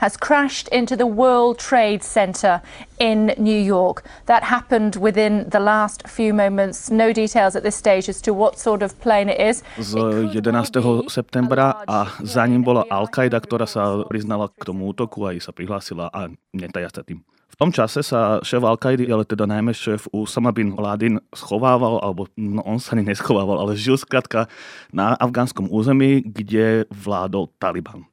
has 0.00 0.16
crashed 0.16 0.68
into 0.72 0.96
the 0.96 1.06
World 1.06 1.60
Trade 1.60 2.02
Center 2.02 2.64
in 2.98 3.36
New 3.36 3.56
York. 3.56 4.02
That 4.26 4.48
happened 4.48 4.96
within 4.96 5.48
the 5.52 5.60
last 5.60 6.08
few 6.08 6.32
moments. 6.32 6.90
No 6.90 7.12
details 7.12 7.54
at 7.54 7.62
this 7.62 7.76
stage 7.76 8.08
as 8.08 8.24
to 8.24 8.32
what 8.32 8.58
sort 8.58 8.80
of 8.82 8.96
plane 9.04 9.28
it 9.28 9.40
is. 9.40 9.60
Z 9.76 10.32
11. 10.32 11.08
septembra 11.12 11.84
a 11.86 12.08
za 12.24 12.46
ním 12.48 12.64
bola 12.64 12.88
Al-Qaida, 12.88 13.38
ktorá 13.44 13.68
sa 13.68 14.02
priznala 14.08 14.48
k 14.48 14.64
tomu 14.64 14.88
útoku 14.88 15.28
a 15.28 15.36
sa 15.36 15.52
prihlásila 15.52 16.08
a 16.10 16.32
netaja 16.56 16.88
sa 16.88 17.04
tým. 17.04 17.20
V 17.56 17.64
tom 17.64 17.72
čase 17.72 18.04
sa 18.04 18.36
šéf 18.44 18.60
al 18.60 18.76
ale 18.76 19.24
teda 19.24 19.48
najmä 19.48 19.72
šéf 19.72 20.12
Usama 20.12 20.52
bin 20.52 20.76
Laden 20.76 21.24
schovával, 21.32 22.04
alebo 22.04 22.28
no 22.36 22.60
on 22.68 22.76
sa 22.76 22.92
ani 22.92 23.08
neschovával, 23.08 23.56
ale 23.56 23.80
žil 23.80 23.96
skrátka 23.96 24.44
na 24.92 25.16
afgánskom 25.16 25.64
území, 25.72 26.20
kde 26.20 26.84
vládol 26.92 27.48
Taliban. 27.56 28.04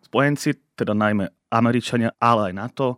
Spojenci, 0.00 0.56
teda 0.72 0.96
najmä 0.96 1.28
Američania, 1.52 2.16
ale 2.16 2.48
aj 2.48 2.54
NATO, 2.56 2.96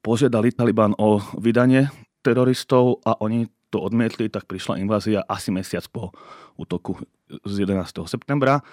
požiadali 0.00 0.48
Taliban 0.48 0.96
o 0.96 1.20
vydanie 1.36 1.92
teroristov 2.24 3.04
a 3.04 3.20
oni 3.20 3.52
to 3.68 3.84
odmietli, 3.84 4.32
tak 4.32 4.48
prišla 4.48 4.80
invázia 4.80 5.20
asi 5.28 5.52
mesiac 5.52 5.84
po 5.92 6.08
útoku 6.56 6.96
z 7.44 7.68
11. 7.68 7.84
septembra. 8.08 8.64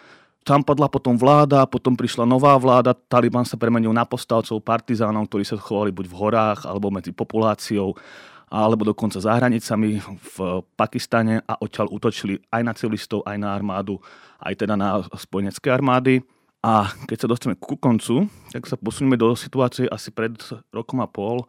Tam 0.46 0.62
padla 0.62 0.86
potom 0.86 1.18
vláda, 1.18 1.66
potom 1.66 1.98
prišla 1.98 2.22
nová 2.22 2.54
vláda, 2.62 2.94
Taliban 2.94 3.42
sa 3.50 3.58
premenil 3.58 3.90
na 3.90 4.06
postavcov 4.06 4.62
partizánov, 4.62 5.26
ktorí 5.26 5.42
sa 5.42 5.58
chovali 5.58 5.90
buď 5.90 6.06
v 6.06 6.18
horách, 6.22 6.60
alebo 6.70 6.94
medzi 6.94 7.10
populáciou, 7.10 7.98
alebo 8.46 8.86
dokonca 8.86 9.18
za 9.18 9.34
hranicami 9.34 9.98
v 10.06 10.38
Pakistane 10.78 11.42
a 11.50 11.58
odtiaľ 11.58 11.90
útočili 11.90 12.38
aj 12.54 12.62
na 12.62 12.78
civilistov, 12.78 13.26
aj 13.26 13.42
na 13.42 13.58
armádu, 13.58 13.98
aj 14.38 14.54
teda 14.54 14.78
na 14.78 15.02
spojenecké 15.18 15.66
armády. 15.74 16.22
A 16.62 16.94
keď 17.10 17.26
sa 17.26 17.32
dostaneme 17.34 17.58
ku 17.58 17.74
koncu, 17.74 18.30
tak 18.54 18.70
sa 18.70 18.78
posunieme 18.78 19.18
do 19.18 19.34
situácie 19.34 19.90
asi 19.90 20.14
pred 20.14 20.38
rokom 20.70 21.02
a 21.02 21.10
pol, 21.10 21.42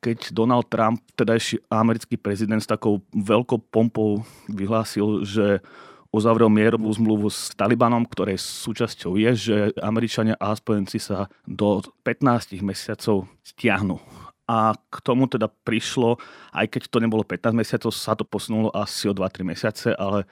keď 0.00 0.32
Donald 0.32 0.72
Trump, 0.72 1.04
tedajší 1.12 1.60
americký 1.68 2.16
prezident, 2.16 2.64
s 2.64 2.72
takou 2.72 3.04
veľkou 3.12 3.68
pompou 3.68 4.24
vyhlásil, 4.48 5.28
že 5.28 5.60
uzavrel 6.10 6.50
mierovú 6.50 6.90
zmluvu 6.90 7.30
s 7.30 7.54
Talibanom, 7.54 8.02
ktorej 8.02 8.38
súčasťou 8.38 9.14
je, 9.14 9.30
že 9.34 9.56
Američania 9.78 10.34
a 10.36 10.54
spojenci 10.54 10.98
sa 10.98 11.30
do 11.46 11.82
15 12.02 12.58
mesiacov 12.66 13.30
stiahnu. 13.46 14.02
A 14.50 14.74
k 14.74 14.96
tomu 15.06 15.30
teda 15.30 15.46
prišlo, 15.46 16.18
aj 16.50 16.66
keď 16.66 16.82
to 16.90 16.98
nebolo 16.98 17.22
15 17.22 17.54
mesiacov, 17.54 17.94
sa 17.94 18.18
to 18.18 18.26
posunulo 18.26 18.74
asi 18.74 19.06
o 19.06 19.14
2-3 19.14 19.46
mesiace, 19.46 19.88
ale 19.94 20.26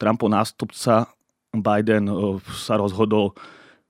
Trumpov 0.00 0.32
nástupca 0.32 1.12
Biden 1.52 2.08
eh, 2.08 2.40
sa 2.56 2.80
rozhodol 2.80 3.36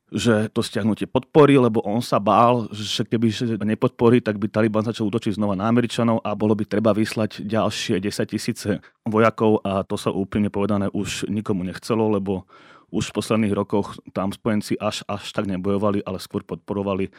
že 0.08 0.48
to 0.56 0.64
stiahnutie 0.64 1.04
podporí, 1.04 1.60
lebo 1.60 1.84
on 1.84 2.00
sa 2.00 2.16
bál, 2.16 2.64
že 2.72 3.04
keby 3.04 3.28
nepodporí, 3.60 4.24
tak 4.24 4.40
by 4.40 4.48
Taliban 4.48 4.84
začal 4.84 5.12
útočiť 5.12 5.36
znova 5.36 5.52
na 5.52 5.68
Američanov 5.68 6.24
a 6.24 6.32
bolo 6.32 6.56
by 6.56 6.64
treba 6.64 6.96
vyslať 6.96 7.44
ďalšie 7.44 8.00
10 8.00 8.32
tisíce 8.32 8.80
vojakov 9.04 9.60
a 9.60 9.84
to 9.84 10.00
sa 10.00 10.08
úplne 10.08 10.48
povedané 10.48 10.88
už 10.88 11.28
nikomu 11.28 11.60
nechcelo, 11.60 12.08
lebo 12.08 12.48
už 12.88 13.12
v 13.12 13.16
posledných 13.20 13.52
rokoch 13.52 14.00
tam 14.16 14.32
spojenci 14.32 14.80
až, 14.80 15.04
až 15.04 15.28
tak 15.36 15.44
nebojovali, 15.44 16.00
ale 16.08 16.16
skôr 16.16 16.40
podporovali 16.40 17.12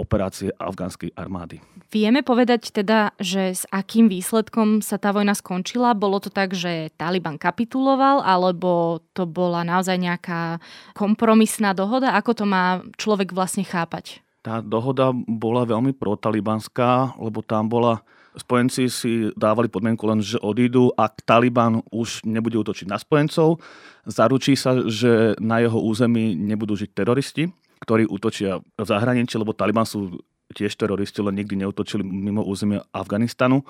operácie 0.00 0.48
afgánskej 0.56 1.12
armády. 1.12 1.60
Vieme 1.92 2.24
povedať 2.24 2.72
teda, 2.72 3.12
že 3.20 3.52
s 3.52 3.68
akým 3.68 4.08
výsledkom 4.08 4.80
sa 4.80 4.96
tá 4.96 5.12
vojna 5.12 5.36
skončila? 5.36 5.92
Bolo 5.92 6.22
to 6.22 6.32
tak, 6.32 6.56
že 6.56 6.88
Taliban 6.96 7.36
kapituloval, 7.36 8.24
alebo 8.24 9.02
to 9.12 9.28
bola 9.28 9.60
naozaj 9.66 10.00
nejaká 10.00 10.62
kompromisná 10.96 11.76
dohoda? 11.76 12.16
Ako 12.16 12.32
to 12.32 12.44
má 12.48 12.80
človek 12.94 13.34
vlastne 13.34 13.66
chápať? 13.66 14.24
Tá 14.40 14.64
dohoda 14.64 15.12
bola 15.12 15.68
veľmi 15.68 15.92
protalibanská, 15.92 17.20
lebo 17.20 17.44
tam 17.44 17.68
bola 17.68 18.00
Spojenci 18.30 18.86
si 18.86 19.34
dávali 19.34 19.66
podmienku 19.66 20.06
len, 20.06 20.22
že 20.22 20.38
odídu, 20.38 20.94
ak 20.94 21.26
Taliban 21.26 21.82
už 21.90 22.22
nebude 22.22 22.62
útočiť 22.62 22.86
na 22.86 22.94
spojencov, 22.94 23.58
zaručí 24.06 24.54
sa, 24.54 24.86
že 24.86 25.34
na 25.42 25.58
jeho 25.58 25.82
území 25.82 26.38
nebudú 26.38 26.78
žiť 26.78 26.90
teroristi 26.94 27.50
ktorí 27.80 28.06
útočia 28.06 28.60
v 28.60 28.84
zahraničí, 28.84 29.40
lebo 29.40 29.56
Taliban 29.56 29.88
sú 29.88 30.20
tiež 30.52 30.76
teroristi, 30.76 31.22
len 31.24 31.38
nikdy 31.38 31.64
neutočili 31.64 32.02
mimo 32.04 32.44
územia 32.44 32.84
Afganistanu. 32.90 33.64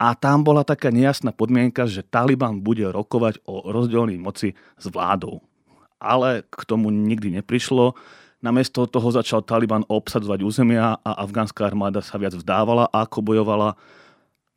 A 0.00 0.18
tam 0.18 0.42
bola 0.42 0.66
taká 0.66 0.90
nejasná 0.90 1.30
podmienka, 1.30 1.86
že 1.86 2.02
Taliban 2.02 2.58
bude 2.58 2.88
rokovať 2.90 3.44
o 3.46 3.70
rozdielnej 3.70 4.18
moci 4.18 4.58
s 4.80 4.84
vládou. 4.90 5.44
Ale 6.02 6.42
k 6.50 6.62
tomu 6.66 6.90
nikdy 6.90 7.38
neprišlo. 7.38 7.94
Namiesto 8.42 8.90
toho 8.90 9.06
začal 9.14 9.46
Taliban 9.46 9.86
obsadzovať 9.86 10.42
územia 10.42 10.98
a 10.98 11.10
afgánska 11.22 11.62
armáda 11.62 12.02
sa 12.02 12.18
viac 12.18 12.34
vzdávala, 12.34 12.90
ako 12.90 13.22
bojovala. 13.22 13.78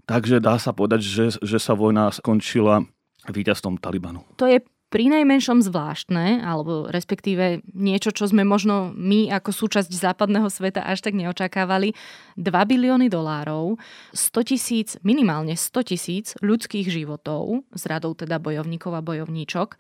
Takže 0.10 0.42
dá 0.42 0.58
sa 0.58 0.74
povedať, 0.74 1.06
že, 1.06 1.38
že 1.38 1.62
sa 1.62 1.78
vojna 1.78 2.10
skončila 2.10 2.82
víťazstvom 3.30 3.78
Talibanu. 3.78 4.26
To 4.42 4.50
je 4.50 4.62
pri 4.94 5.12
najmenšom 5.12 5.66
zvláštne, 5.66 6.46
alebo 6.46 6.88
respektíve 6.88 7.66
niečo, 7.74 8.14
čo 8.14 8.30
sme 8.30 8.46
možno 8.46 8.94
my 8.94 9.34
ako 9.34 9.50
súčasť 9.52 9.92
západného 9.92 10.48
sveta 10.48 10.86
až 10.86 11.04
tak 11.04 11.18
neočakávali, 11.18 11.98
2 12.38 12.46
bilióny 12.48 13.10
dolárov, 13.10 13.76
100 14.14 14.50
tisíc, 14.50 14.90
minimálne 15.02 15.58
100 15.58 15.90
tisíc 15.90 16.26
ľudských 16.40 16.88
životov, 16.88 17.66
z 17.74 17.84
radou 17.90 18.14
teda 18.14 18.38
bojovníkov 18.38 18.94
a 18.94 19.04
bojovníčok. 19.04 19.76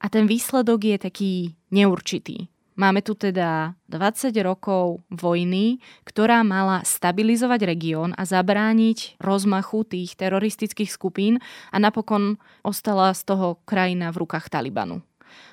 A 0.00 0.06
ten 0.08 0.30
výsledok 0.30 0.80
je 0.84 0.96
taký 1.00 1.32
neurčitý. 1.72 2.53
Máme 2.74 3.06
tu 3.06 3.14
teda 3.14 3.78
20 3.86 4.34
rokov 4.42 4.98
vojny, 5.06 5.78
ktorá 6.02 6.42
mala 6.42 6.82
stabilizovať 6.82 7.70
región 7.70 8.10
a 8.18 8.26
zabrániť 8.26 9.22
rozmachu 9.22 9.86
tých 9.86 10.18
teroristických 10.18 10.90
skupín 10.90 11.38
a 11.70 11.78
napokon 11.78 12.34
ostala 12.66 13.14
z 13.14 13.22
toho 13.30 13.62
krajina 13.62 14.10
v 14.10 14.26
rukách 14.26 14.50
Talibanu. 14.50 15.06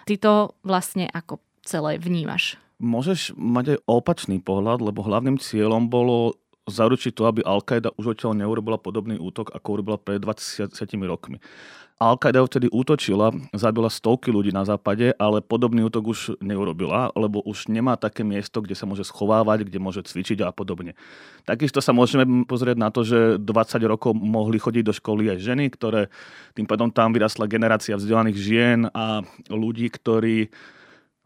Ty 0.09 0.17
to 0.17 0.33
vlastne 0.65 1.05
ako 1.13 1.37
celé 1.61 2.01
vnímaš? 2.01 2.57
Môžeš 2.81 3.37
mať 3.37 3.77
aj 3.77 3.85
opačný 3.85 4.41
pohľad, 4.41 4.81
lebo 4.81 5.05
hlavným 5.05 5.37
cieľom 5.37 5.85
bolo 5.93 6.33
zaručiť 6.69 7.11
to, 7.17 7.25
aby 7.25 7.41
Al-Qaida 7.41 7.93
už 7.97 8.17
odtiaľ 8.17 8.37
neurobila 8.37 8.77
podobný 8.77 9.17
útok, 9.17 9.49
ako 9.53 9.67
urobila 9.81 9.97
pred 9.97 10.21
20 10.21 10.69
rokmi. 11.09 11.41
Al-Qaida 12.01 12.41
vtedy 12.41 12.65
útočila, 12.73 13.29
zabila 13.53 13.85
stovky 13.85 14.33
ľudí 14.33 14.49
na 14.49 14.65
západe, 14.65 15.13
ale 15.21 15.37
podobný 15.37 15.85
útok 15.85 16.09
už 16.09 16.19
neurobila, 16.41 17.13
lebo 17.13 17.45
už 17.45 17.69
nemá 17.69 17.93
také 17.93 18.25
miesto, 18.25 18.57
kde 18.57 18.73
sa 18.73 18.89
môže 18.89 19.05
schovávať, 19.05 19.69
kde 19.69 19.77
môže 19.77 20.01
cvičiť 20.01 20.41
a 20.41 20.49
podobne. 20.49 20.97
Takisto 21.45 21.77
sa 21.77 21.93
môžeme 21.93 22.25
pozrieť 22.49 22.77
na 22.81 22.89
to, 22.89 23.05
že 23.05 23.37
20 23.37 23.45
rokov 23.85 24.17
mohli 24.17 24.57
chodiť 24.57 24.81
do 24.81 24.97
školy 24.97 25.29
aj 25.29 25.45
ženy, 25.45 25.69
ktoré 25.69 26.09
tým 26.57 26.65
pádom 26.65 26.89
tam 26.89 27.13
vyrastla 27.13 27.45
generácia 27.45 27.93
vzdelaných 27.93 28.37
žien 28.41 28.79
a 28.97 29.21
ľudí, 29.53 29.85
ktorí 29.93 30.49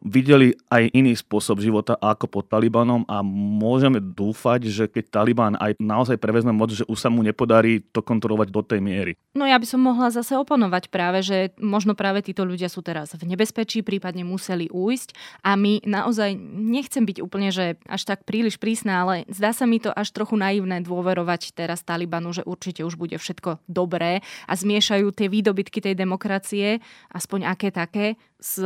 videli 0.05 0.53
aj 0.69 0.93
iný 0.93 1.17
spôsob 1.17 1.57
života 1.57 1.97
ako 1.97 2.29
pod 2.29 2.45
Talibanom 2.45 3.01
a 3.09 3.25
môžeme 3.25 3.97
dúfať, 3.97 4.69
že 4.69 4.85
keď 4.85 5.05
Taliban 5.09 5.57
aj 5.57 5.81
naozaj 5.81 6.21
prevezme 6.21 6.53
moc, 6.53 6.69
že 6.69 6.85
už 6.85 6.95
sa 7.01 7.09
mu 7.09 7.25
nepodarí 7.25 7.81
to 7.89 8.05
kontrolovať 8.05 8.47
do 8.53 8.61
tej 8.61 8.79
miery. 8.85 9.17
No 9.33 9.49
ja 9.49 9.57
by 9.57 9.65
som 9.65 9.81
mohla 9.81 10.13
zase 10.13 10.37
oponovať 10.37 10.93
práve, 10.93 11.25
že 11.25 11.57
možno 11.57 11.97
práve 11.97 12.21
títo 12.21 12.45
ľudia 12.45 12.69
sú 12.69 12.85
teraz 12.85 13.17
v 13.17 13.25
nebezpečí, 13.25 13.81
prípadne 13.81 14.21
museli 14.21 14.69
újsť 14.69 15.41
a 15.41 15.57
my 15.57 15.81
naozaj 15.81 16.37
nechcem 16.53 17.01
byť 17.01 17.17
úplne, 17.25 17.49
že 17.49 17.81
až 17.89 18.05
tak 18.05 18.29
príliš 18.29 18.61
prísna, 18.61 19.01
ale 19.01 19.25
zdá 19.33 19.51
sa 19.57 19.65
mi 19.65 19.81
to 19.81 19.89
až 19.89 20.13
trochu 20.13 20.37
naivné 20.37 20.85
dôverovať 20.85 21.57
teraz 21.57 21.81
Talibanu, 21.81 22.29
že 22.29 22.45
určite 22.45 22.85
už 22.85 22.93
bude 23.01 23.17
všetko 23.17 23.65
dobré 23.65 24.21
a 24.45 24.53
zmiešajú 24.53 25.09
tie 25.17 25.27
výdobytky 25.27 25.81
tej 25.81 25.97
demokracie, 25.97 26.77
aspoň 27.09 27.49
aké 27.49 27.73
také, 27.73 28.05
s 28.45 28.61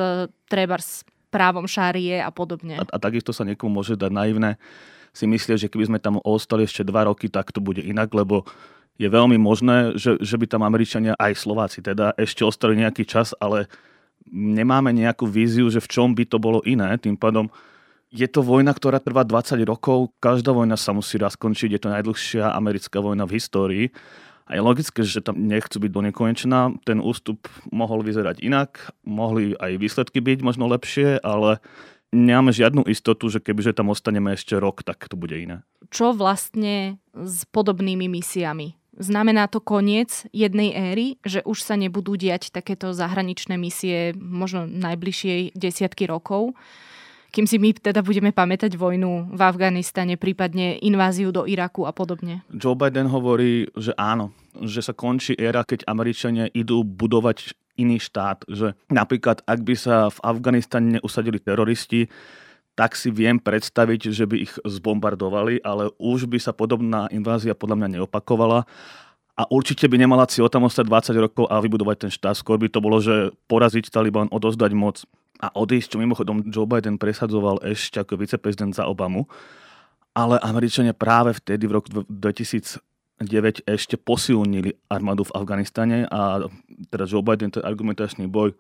trebárs 0.50 1.06
právom 1.30 1.70
šárie 1.70 2.18
a 2.18 2.34
podobne. 2.34 2.82
A, 2.82 2.84
a 2.90 2.98
takisto 2.98 3.30
sa 3.30 3.46
niekomu 3.46 3.80
môže 3.80 3.94
dať 3.94 4.10
naivné 4.10 4.58
si 5.14 5.26
myslieť, 5.26 5.68
že 5.68 5.72
keby 5.72 5.90
sme 5.90 6.00
tam 6.00 6.22
ostali 6.22 6.66
ešte 6.66 6.86
dva 6.86 7.10
roky, 7.10 7.30
tak 7.30 7.50
to 7.50 7.62
bude 7.62 7.82
inak, 7.82 8.14
lebo 8.14 8.46
je 9.00 9.08
veľmi 9.08 9.40
možné, 9.40 9.96
že, 9.96 10.20
že 10.20 10.36
by 10.36 10.46
tam 10.46 10.62
Američania, 10.62 11.16
aj 11.16 11.40
Slováci 11.40 11.80
teda, 11.80 12.14
ešte 12.20 12.44
ostali 12.44 12.76
nejaký 12.78 13.08
čas, 13.08 13.32
ale 13.40 13.72
nemáme 14.28 14.92
nejakú 14.92 15.26
víziu, 15.26 15.72
že 15.72 15.80
v 15.80 15.88
čom 15.88 16.08
by 16.12 16.28
to 16.28 16.38
bolo 16.38 16.60
iné. 16.68 17.00
Tým 17.00 17.16
pádom 17.16 17.48
je 18.12 18.28
to 18.28 18.44
vojna, 18.44 18.74
ktorá 18.76 19.00
trvá 19.00 19.24
20 19.24 19.62
rokov. 19.64 20.12
Každá 20.20 20.52
vojna 20.52 20.76
sa 20.76 20.92
musí 20.92 21.16
raz 21.16 21.38
skončiť. 21.38 21.78
Je 21.78 21.82
to 21.82 21.94
najdlhšia 21.94 22.52
americká 22.52 23.00
vojna 23.00 23.24
v 23.30 23.38
histórii. 23.38 23.86
A 24.50 24.58
je 24.58 24.66
logické, 24.66 25.06
že 25.06 25.22
tam 25.22 25.46
nechcú 25.46 25.78
byť 25.78 25.92
do 25.94 26.02
nekonečná. 26.10 26.60
Ten 26.82 26.98
ústup 26.98 27.46
mohol 27.70 28.02
vyzerať 28.02 28.42
inak, 28.42 28.90
mohli 29.06 29.54
aj 29.62 29.78
výsledky 29.78 30.26
byť 30.26 30.42
možno 30.42 30.66
lepšie, 30.66 31.22
ale 31.22 31.62
nemáme 32.10 32.50
žiadnu 32.50 32.82
istotu, 32.90 33.30
že 33.30 33.38
kebyže 33.38 33.78
tam 33.78 33.94
ostaneme 33.94 34.34
ešte 34.34 34.58
rok, 34.58 34.82
tak 34.82 35.06
to 35.06 35.14
bude 35.14 35.38
iné. 35.38 35.62
Čo 35.94 36.18
vlastne 36.18 36.98
s 37.14 37.46
podobnými 37.54 38.10
misiami? 38.10 38.74
Znamená 39.00 39.48
to 39.48 39.64
koniec 39.64 40.28
jednej 40.36 40.76
éry, 40.76 41.08
že 41.24 41.46
už 41.46 41.64
sa 41.64 41.80
nebudú 41.80 42.20
diať 42.20 42.52
takéto 42.52 42.92
zahraničné 42.92 43.56
misie 43.56 44.12
možno 44.18 44.68
najbližšie 44.68 45.56
desiatky 45.56 46.10
rokov, 46.10 46.58
kým 47.30 47.46
si 47.46 47.62
my 47.62 47.74
teda 47.78 48.02
budeme 48.02 48.34
pamätať 48.34 48.74
vojnu 48.74 49.34
v 49.34 49.42
Afganistane, 49.42 50.18
prípadne 50.18 50.82
inváziu 50.82 51.30
do 51.30 51.46
Iraku 51.46 51.86
a 51.86 51.94
podobne. 51.94 52.42
Joe 52.50 52.78
Biden 52.78 53.10
hovorí, 53.10 53.70
že 53.78 53.94
áno, 53.96 54.34
že 54.58 54.82
sa 54.82 54.98
končí 54.98 55.38
éra, 55.38 55.62
keď 55.62 55.86
Američania 55.86 56.50
idú 56.52 56.82
budovať 56.82 57.54
iný 57.80 58.02
štát. 58.02 58.44
Že 58.50 58.76
napríklad, 58.92 59.46
ak 59.46 59.60
by 59.64 59.76
sa 59.78 60.12
v 60.12 60.20
Afganistane 60.26 61.00
usadili 61.00 61.40
teroristi, 61.40 62.12
tak 62.76 62.96
si 62.96 63.12
viem 63.12 63.40
predstaviť, 63.40 64.12
že 64.16 64.24
by 64.24 64.36
ich 64.40 64.54
zbombardovali, 64.64 65.60
ale 65.68 65.92
už 66.00 66.32
by 66.32 66.40
sa 66.40 66.56
podobná 66.56 67.12
invázia 67.12 67.52
podľa 67.52 67.76
mňa 67.76 67.90
neopakovala 68.00 68.64
a 69.40 69.48
určite 69.48 69.88
by 69.88 69.96
nemala 69.96 70.28
cieľ 70.28 70.52
tam 70.52 70.68
ostať 70.68 70.84
20 71.16 71.24
rokov 71.24 71.46
a 71.48 71.64
vybudovať 71.64 71.96
ten 71.96 72.12
štát. 72.12 72.36
Skôr 72.36 72.60
by 72.60 72.68
to 72.68 72.84
bolo, 72.84 73.00
že 73.00 73.32
poraziť 73.48 73.88
Taliban, 73.88 74.28
odozdať 74.28 74.76
moc 74.76 75.08
a 75.40 75.48
odísť, 75.56 75.96
čo 75.96 76.04
mimochodom 76.04 76.44
Joe 76.52 76.68
Biden 76.68 77.00
presadzoval 77.00 77.64
ešte 77.64 78.04
ako 78.04 78.20
viceprezident 78.20 78.76
za 78.76 78.84
Obamu. 78.92 79.32
Ale 80.12 80.36
Američania 80.44 80.92
práve 80.92 81.32
vtedy 81.32 81.72
v 81.72 81.80
roku 81.80 81.88
2009 81.88 83.64
ešte 83.64 83.96
posilnili 83.96 84.76
armádu 84.92 85.24
v 85.24 85.36
Afganistane 85.40 86.04
a 86.12 86.44
teda 86.92 87.08
Joe 87.08 87.24
Biden, 87.24 87.56
ten 87.56 87.64
argumentačný 87.64 88.28
boj 88.28 88.52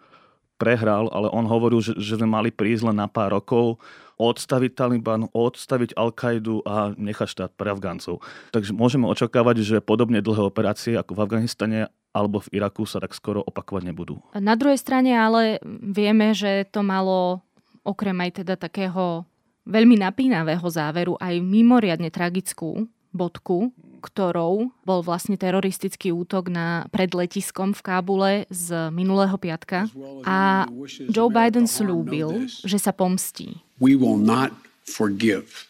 prehral, 0.60 1.08
ale 1.16 1.32
on 1.32 1.48
hovoril, 1.48 1.80
že, 1.80 1.96
že 1.96 2.20
sme 2.20 2.28
mali 2.28 2.52
prísť 2.52 2.92
len 2.92 3.00
na 3.00 3.08
pár 3.08 3.32
rokov, 3.32 3.80
odstaviť 4.20 4.76
Taliban, 4.76 5.32
odstaviť 5.32 5.96
Al-Kaidu 5.96 6.60
a 6.68 6.92
nechať 6.92 7.28
štát 7.32 7.52
pre 7.56 7.72
Afgáncov. 7.72 8.20
Takže 8.52 8.76
môžeme 8.76 9.08
očakávať, 9.08 9.64
že 9.64 9.76
podobne 9.80 10.20
dlhé 10.20 10.44
operácie 10.44 11.00
ako 11.00 11.16
v 11.16 11.24
Afganistane 11.24 11.80
alebo 12.12 12.44
v 12.44 12.60
Iraku 12.60 12.84
sa 12.84 13.00
tak 13.00 13.16
skoro 13.16 13.40
opakovať 13.40 13.88
nebudú. 13.88 14.20
Na 14.36 14.60
druhej 14.60 14.76
strane 14.76 15.16
ale 15.16 15.64
vieme, 15.64 16.36
že 16.36 16.68
to 16.68 16.84
malo 16.84 17.40
okrem 17.88 18.18
aj 18.20 18.44
teda 18.44 18.60
takého 18.60 19.24
veľmi 19.64 20.04
napínavého 20.04 20.68
záveru 20.68 21.16
aj 21.16 21.40
mimoriadne 21.40 22.12
tragickú 22.12 22.92
bodku, 23.12 23.74
ktorou 24.00 24.72
bol 24.88 25.00
vlastne 25.04 25.36
teroristický 25.36 26.16
útok 26.16 26.48
na, 26.48 26.88
pred 26.90 27.12
letiskom 27.12 27.76
v 27.76 27.82
Kábule 27.84 28.32
z 28.48 28.90
minulého 28.96 29.36
piatka. 29.36 29.92
A 30.24 30.66
Joe 31.12 31.28
Biden 31.28 31.68
slúbil, 31.68 32.48
že 32.48 32.80
sa 32.80 32.96
pomstí. 32.96 33.60
We 33.80 34.00
will 34.00 34.20
not 34.20 34.56
forgive. 34.88 35.68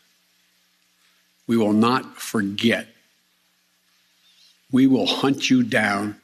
We 1.49 1.57
will 1.57 1.73
not 1.73 2.05
forget. 2.21 2.93
We 4.69 4.85
will 4.85 5.09
hunt 5.09 5.49
you 5.49 5.65
down 5.65 6.21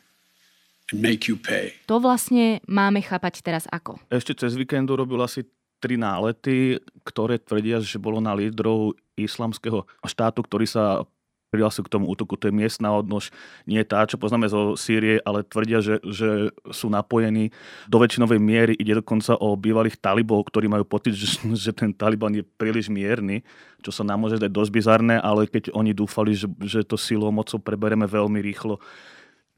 and 0.94 1.02
make 1.02 1.26
you 1.26 1.34
pay. 1.34 1.74
To 1.90 1.98
vlastne 1.98 2.62
máme 2.70 3.02
chápať 3.02 3.42
teraz 3.42 3.66
ako? 3.74 3.98
Ešte 4.14 4.38
cez 4.38 4.54
víkendu 4.54 4.94
robil 4.94 5.18
asi 5.26 5.42
tri 5.80 6.00
nálety, 6.00 6.80
ktoré 7.04 7.38
tvrdia, 7.38 7.84
že 7.84 8.02
bolo 8.02 8.18
na 8.24 8.34
lídrov 8.34 8.96
islamského 9.16 9.88
štátu, 10.06 10.44
ktorý 10.44 10.66
sa 10.68 11.08
prihlásil 11.56 11.88
k 11.88 11.94
tomu 11.96 12.12
útoku. 12.12 12.36
To 12.36 12.52
je 12.52 12.54
miestna 12.54 12.92
odnož, 12.92 13.32
nie 13.64 13.80
tá, 13.88 14.04
čo 14.04 14.20
poznáme 14.20 14.52
zo 14.52 14.76
Sýrie, 14.76 15.24
ale 15.24 15.48
tvrdia, 15.48 15.80
že, 15.80 16.04
že 16.04 16.52
sú 16.68 16.92
napojení. 16.92 17.56
Do 17.88 18.04
väčšinovej 18.04 18.44
miery 18.44 18.74
ide 18.76 19.00
dokonca 19.00 19.40
o 19.40 19.56
bývalých 19.56 19.96
talibov, 19.96 20.44
ktorí 20.52 20.68
majú 20.68 20.84
pocit, 20.84 21.16
že, 21.16 21.40
že 21.70 21.72
ten 21.72 21.96
Taliban 21.96 22.36
je 22.36 22.44
príliš 22.44 22.92
mierny, 22.92 23.48
čo 23.80 23.96
sa 23.96 24.04
nám 24.04 24.28
môže 24.28 24.36
dať 24.36 24.52
dosť 24.52 24.72
bizarné, 24.76 25.16
ale 25.24 25.48
keď 25.48 25.72
oni 25.72 25.96
dúfali, 25.96 26.36
že, 26.36 26.52
že 26.60 26.84
to 26.84 27.00
silou 27.00 27.32
mocou 27.32 27.62
prebereme 27.64 28.04
veľmi 28.04 28.44
rýchlo, 28.44 28.84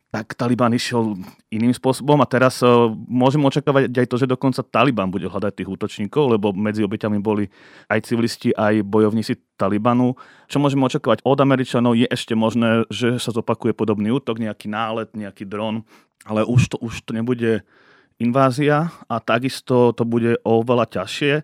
tak 0.08 0.40
Taliban 0.40 0.72
išiel 0.72 1.20
iným 1.52 1.76
spôsobom 1.76 2.16
a 2.24 2.28
teraz 2.30 2.64
uh, 2.64 2.88
môžeme 3.12 3.44
očakávať 3.44 3.92
aj 3.92 4.08
to, 4.08 4.16
že 4.16 4.32
dokonca 4.32 4.64
Taliban 4.64 5.12
bude 5.12 5.28
hľadať 5.28 5.54
tých 5.60 5.70
útočníkov, 5.70 6.40
lebo 6.40 6.56
medzi 6.56 6.80
obeťami 6.80 7.20
boli 7.20 7.52
aj 7.92 8.08
civilisti, 8.08 8.56
aj 8.56 8.88
bojovníci 8.88 9.36
Talibanu. 9.60 10.16
Čo 10.48 10.64
môžeme 10.64 10.88
očakávať 10.88 11.28
od 11.28 11.38
Američanov 11.44 12.00
je 12.00 12.08
ešte 12.08 12.40
možné, 12.40 12.88
že 12.88 13.20
sa 13.20 13.36
zopakuje 13.36 13.76
podobný 13.76 14.08
útok, 14.16 14.40
nejaký 14.40 14.72
nálet, 14.72 15.12
nejaký 15.12 15.44
dron, 15.44 15.84
ale 16.24 16.48
už 16.48 16.72
to, 16.72 16.76
už 16.80 17.04
to 17.04 17.12
nebude 17.12 17.68
invázia 18.18 18.90
a 19.12 19.20
takisto 19.20 19.92
to 19.92 20.08
bude 20.08 20.40
oveľa 20.48 21.04
ťažšie, 21.04 21.44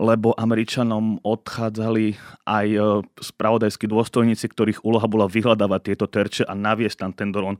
lebo 0.00 0.34
Američanom 0.34 1.22
odchádzali 1.22 2.16
aj 2.48 2.66
e, 2.72 2.80
spravodajskí 3.20 3.86
dôstojníci, 3.90 4.46
ktorých 4.48 4.82
úloha 4.86 5.04
bola 5.10 5.26
vyhľadávať 5.28 5.80
tieto 5.92 6.06
terče 6.06 6.42
a 6.48 6.56
naviesť 6.56 6.96
tam 7.06 7.12
ten 7.12 7.30
dron 7.30 7.56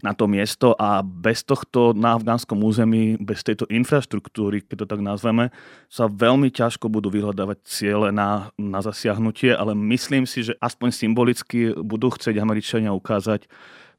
na 0.00 0.16
to 0.16 0.24
miesto 0.26 0.72
a 0.76 1.04
bez 1.04 1.44
tohto 1.44 1.92
na 1.92 2.16
afgánskom 2.16 2.60
území, 2.60 3.20
bez 3.20 3.44
tejto 3.44 3.68
infraštruktúry, 3.68 4.64
keď 4.64 4.84
to 4.84 4.90
tak 4.90 5.00
nazveme, 5.04 5.52
sa 5.88 6.08
veľmi 6.08 6.48
ťažko 6.52 6.88
budú 6.88 7.12
vyhľadávať 7.12 7.58
ciele 7.64 8.08
na, 8.10 8.52
na 8.56 8.80
zasiahnutie, 8.80 9.52
ale 9.52 9.76
myslím 9.76 10.24
si, 10.24 10.46
že 10.46 10.56
aspoň 10.58 10.88
symbolicky 10.92 11.72
budú 11.76 12.12
chcieť 12.12 12.36
Američania 12.40 12.96
ukázať, 12.96 13.46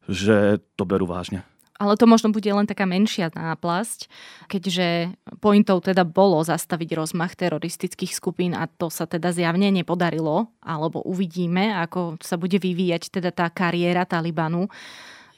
že 0.09 0.61
to 0.75 0.83
berú 0.83 1.05
vážne. 1.05 1.45
Ale 1.81 1.97
to 1.97 2.05
možno 2.05 2.29
bude 2.29 2.45
len 2.45 2.69
taká 2.69 2.85
menšia 2.85 3.33
náplasť, 3.33 4.05
keďže 4.45 5.17
pointou 5.41 5.81
teda 5.81 6.05
bolo 6.05 6.37
zastaviť 6.45 6.93
rozmach 6.93 7.33
teroristických 7.33 8.13
skupín 8.13 8.53
a 8.53 8.69
to 8.69 8.93
sa 8.93 9.09
teda 9.09 9.33
zjavne 9.33 9.73
nepodarilo, 9.73 10.45
alebo 10.61 11.01
uvidíme, 11.01 11.73
ako 11.73 12.21
sa 12.21 12.37
bude 12.37 12.61
vyvíjať 12.61 13.17
teda 13.17 13.33
tá 13.33 13.49
kariéra 13.49 14.05
Talibanu 14.05 14.69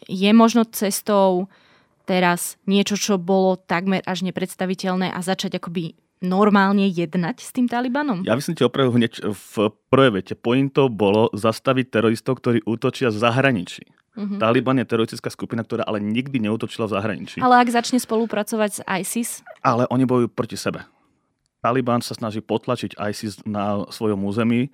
je 0.07 0.31
možno 0.33 0.67
cestou 0.67 1.47
teraz 2.03 2.59
niečo, 2.67 2.99
čo 2.99 3.15
bolo 3.15 3.55
takmer 3.55 4.03
až 4.03 4.27
nepredstaviteľné 4.27 5.11
a 5.11 5.19
začať 5.23 5.59
akoby 5.59 5.95
normálne 6.23 6.87
jednať 6.87 7.43
s 7.43 7.51
tým 7.51 7.67
Talibanom? 7.67 8.23
Ja 8.23 8.39
by 8.39 8.43
som 8.43 8.55
ti 8.55 8.63
opravil 8.63 8.95
hneď 8.95 9.19
v 9.27 9.53
prvej 9.91 10.11
vete. 10.23 10.33
Pointou 10.39 10.87
bolo 10.87 11.27
zastaviť 11.35 11.91
teroristov, 11.91 12.39
ktorí 12.39 12.63
útočia 12.63 13.11
v 13.11 13.19
zahraničí. 13.19 13.83
Uh-huh. 14.13 14.37
Taliban 14.37 14.77
je 14.77 14.85
teroristická 14.87 15.33
skupina, 15.33 15.65
ktorá 15.65 15.83
ale 15.83 15.97
nikdy 15.99 16.37
neutočila 16.37 16.85
v 16.85 16.95
zahraničí. 16.95 17.37
Ale 17.41 17.59
ak 17.59 17.73
začne 17.73 17.97
spolupracovať 17.97 18.69
s 18.71 18.79
ISIS? 18.85 19.29
Ale 19.65 19.89
oni 19.89 20.05
bojujú 20.05 20.29
proti 20.31 20.55
sebe. 20.55 20.85
Taliban 21.59 21.99
sa 22.05 22.13
snaží 22.13 22.39
potlačiť 22.39 22.99
ISIS 22.99 23.41
na 23.47 23.87
svojom 23.89 24.21
území 24.27 24.69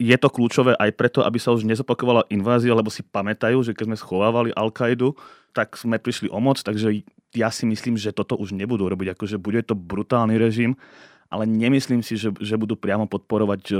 je 0.00 0.16
to 0.16 0.32
kľúčové 0.32 0.72
aj 0.80 0.96
preto, 0.96 1.20
aby 1.20 1.36
sa 1.36 1.52
už 1.52 1.68
nezopakovala 1.68 2.24
invázia, 2.32 2.72
lebo 2.72 2.88
si 2.88 3.04
pamätajú, 3.04 3.60
že 3.60 3.76
keď 3.76 3.92
sme 3.92 4.00
schovávali 4.00 4.50
Al-Kaidu, 4.56 5.12
tak 5.52 5.76
sme 5.76 6.00
prišli 6.00 6.32
o 6.32 6.40
moc, 6.40 6.56
takže 6.64 7.04
ja 7.36 7.52
si 7.52 7.68
myslím, 7.68 8.00
že 8.00 8.16
toto 8.16 8.32
už 8.40 8.56
nebudú 8.56 8.88
robiť. 8.88 9.12
Akože 9.12 9.36
bude 9.36 9.60
to 9.60 9.76
brutálny 9.76 10.40
režim, 10.40 10.80
ale 11.28 11.44
nemyslím 11.44 12.00
si, 12.00 12.16
že, 12.16 12.32
že 12.40 12.56
budú 12.56 12.80
priamo 12.80 13.04
podporovať 13.04 13.76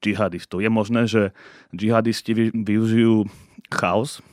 džihadistov. 0.00 0.64
Je 0.64 0.70
možné, 0.72 1.04
že 1.04 1.36
džihadisti 1.76 2.56
využijú 2.56 3.28
chaos 3.68 4.24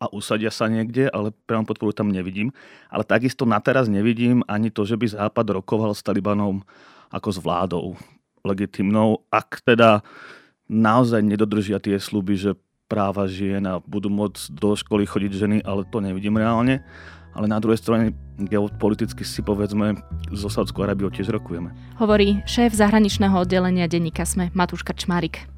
a 0.00 0.08
usadia 0.10 0.48
sa 0.48 0.66
niekde, 0.72 1.12
ale 1.12 1.32
priamo 1.44 1.68
podporu 1.68 1.92
tam 1.92 2.08
nevidím. 2.08 2.56
Ale 2.88 3.04
takisto 3.04 3.44
na 3.44 3.60
teraz 3.60 3.86
nevidím 3.86 4.40
ani 4.48 4.72
to, 4.72 4.88
že 4.88 4.96
by 4.96 5.06
Západ 5.12 5.60
rokoval 5.60 5.92
s 5.92 6.00
Talibanom 6.00 6.64
ako 7.12 7.28
s 7.30 7.38
vládou 7.38 7.84
legitimnou. 8.44 9.24
Ak 9.32 9.64
teda 9.64 10.04
naozaj 10.68 11.20
nedodržia 11.22 11.80
tie 11.80 12.00
sluby, 12.00 12.36
že 12.36 12.50
práva 12.88 13.24
žien 13.26 13.64
a 13.64 13.80
budú 13.80 14.12
môcť 14.12 14.52
do 14.52 14.76
školy 14.76 15.08
chodiť 15.08 15.32
ženy, 15.32 15.56
ale 15.64 15.88
to 15.88 16.04
nevidím 16.04 16.36
reálne. 16.36 16.84
Ale 17.34 17.50
na 17.50 17.58
druhej 17.58 17.82
strane 17.82 18.14
geopoliticky 18.38 19.26
si 19.26 19.42
povedzme 19.42 19.98
zo 20.30 20.46
Saudskou 20.46 20.86
Arábiou 20.86 21.10
tiež 21.10 21.34
rokujeme. 21.34 21.74
Hovorí 21.98 22.46
šéf 22.46 22.70
zahraničného 22.70 23.34
oddelenia 23.42 23.90
denníka 23.90 24.22
SME 24.22 24.54
Matúš 24.54 24.86
Krčmárik. 24.86 25.53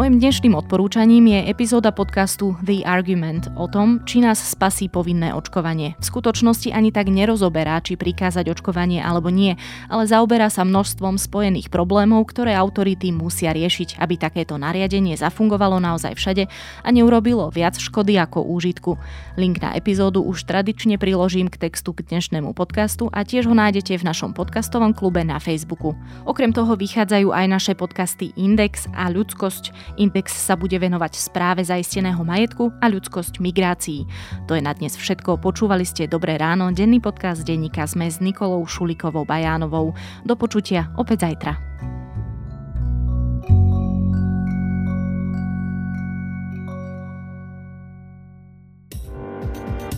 Mojím 0.00 0.16
dnešným 0.16 0.56
odporúčaním 0.56 1.28
je 1.28 1.52
epizóda 1.52 1.92
podcastu 1.92 2.56
The 2.64 2.88
Argument 2.88 3.52
o 3.52 3.68
tom, 3.68 4.00
či 4.08 4.24
nás 4.24 4.40
spasí 4.40 4.88
povinné 4.88 5.36
očkovanie. 5.36 5.92
V 6.00 6.08
skutočnosti 6.08 6.72
ani 6.72 6.88
tak 6.88 7.12
nerozoberá, 7.12 7.76
či 7.84 8.00
prikázať 8.00 8.48
očkovanie 8.48 9.04
alebo 9.04 9.28
nie, 9.28 9.60
ale 9.92 10.08
zaoberá 10.08 10.48
sa 10.48 10.64
množstvom 10.64 11.20
spojených 11.20 11.68
problémov, 11.68 12.32
ktoré 12.32 12.56
autority 12.56 13.12
musia 13.12 13.52
riešiť, 13.52 14.00
aby 14.00 14.16
takéto 14.16 14.56
nariadenie 14.56 15.20
zafungovalo 15.20 15.76
naozaj 15.84 16.16
všade 16.16 16.48
a 16.80 16.88
neurobilo 16.88 17.52
viac 17.52 17.76
škody 17.76 18.16
ako 18.16 18.40
úžitku. 18.56 18.96
Link 19.36 19.60
na 19.60 19.76
epizódu 19.76 20.24
už 20.24 20.48
tradične 20.48 20.96
priložím 20.96 21.52
k 21.52 21.68
textu 21.68 21.92
k 21.92 22.08
dnešnému 22.08 22.56
podcastu 22.56 23.12
a 23.12 23.20
tiež 23.20 23.44
ho 23.44 23.52
nájdete 23.52 24.00
v 24.00 24.06
našom 24.08 24.32
podcastovom 24.32 24.96
klube 24.96 25.20
na 25.28 25.36
Facebooku. 25.36 25.92
Okrem 26.24 26.56
toho 26.56 26.72
vychádzajú 26.72 27.36
aj 27.36 27.46
naše 27.52 27.72
podcasty 27.76 28.32
Index 28.40 28.88
a 28.96 29.12
Ľudskosť, 29.12 29.89
Index 29.98 30.34
sa 30.34 30.54
bude 30.54 30.76
venovať 30.76 31.18
správe 31.18 31.62
zaisteného 31.66 32.20
majetku 32.22 32.70
a 32.78 32.86
ľudskosť 32.86 33.42
migrácií. 33.42 34.06
To 34.46 34.54
je 34.54 34.62
na 34.62 34.74
dnes 34.74 34.94
všetko. 34.94 35.42
Počúvali 35.42 35.82
ste 35.82 36.10
Dobré 36.10 36.38
ráno, 36.38 36.70
denný 36.70 37.02
podcast 37.02 37.42
denníka 37.42 37.86
sme 37.86 38.06
s 38.06 38.22
Nikolou 38.22 38.62
Šulikovou 38.66 39.26
Bajánovou. 39.26 39.92
Do 40.22 40.34
počutia 40.34 40.92
opäť 40.96 41.26
zajtra. 41.30 41.99